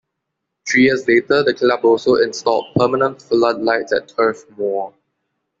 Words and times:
Three 0.67 0.85
years 0.85 1.07
later, 1.07 1.43
the 1.43 1.53
club 1.53 1.85
also 1.85 2.15
installed 2.15 2.73
permanent 2.75 3.21
floodlights 3.21 3.93
at 3.93 4.07
Turf 4.07 4.45
Moor. 4.57 4.95